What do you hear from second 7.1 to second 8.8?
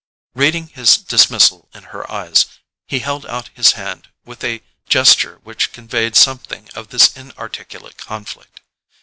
inarticulate conflict.